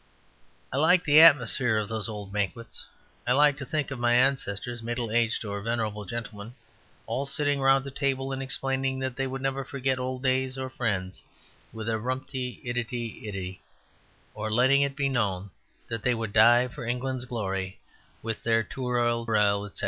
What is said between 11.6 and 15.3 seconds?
with a rumpty iddity iddity, or letting it be